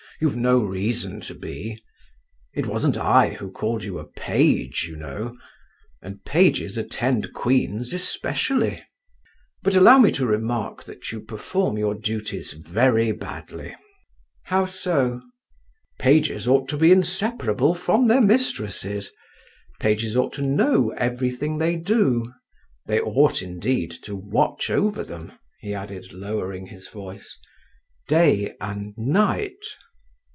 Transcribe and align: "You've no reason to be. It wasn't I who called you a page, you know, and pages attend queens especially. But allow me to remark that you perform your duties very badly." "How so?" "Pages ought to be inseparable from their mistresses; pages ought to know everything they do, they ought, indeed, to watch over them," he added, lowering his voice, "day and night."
"You've 0.19 0.37
no 0.37 0.59
reason 0.63 1.19
to 1.21 1.33
be. 1.33 1.83
It 2.53 2.67
wasn't 2.67 2.95
I 2.95 3.29
who 3.33 3.49
called 3.49 3.83
you 3.83 3.97
a 3.97 4.05
page, 4.05 4.85
you 4.87 4.95
know, 4.95 5.35
and 5.99 6.23
pages 6.23 6.77
attend 6.77 7.33
queens 7.33 7.91
especially. 7.91 8.83
But 9.63 9.75
allow 9.75 9.97
me 9.97 10.11
to 10.11 10.27
remark 10.27 10.83
that 10.83 11.11
you 11.11 11.21
perform 11.21 11.75
your 11.75 11.95
duties 11.95 12.51
very 12.53 13.11
badly." 13.11 13.75
"How 14.43 14.67
so?" 14.67 15.21
"Pages 15.97 16.47
ought 16.47 16.69
to 16.69 16.77
be 16.77 16.91
inseparable 16.91 17.73
from 17.73 18.05
their 18.05 18.21
mistresses; 18.21 19.11
pages 19.79 20.15
ought 20.15 20.33
to 20.33 20.43
know 20.43 20.91
everything 20.99 21.57
they 21.57 21.77
do, 21.77 22.31
they 22.85 22.99
ought, 22.99 23.41
indeed, 23.41 23.89
to 24.03 24.15
watch 24.15 24.69
over 24.69 25.03
them," 25.03 25.31
he 25.61 25.73
added, 25.73 26.13
lowering 26.13 26.67
his 26.67 26.87
voice, 26.87 27.39
"day 28.07 28.53
and 28.61 28.93
night." 28.99 29.55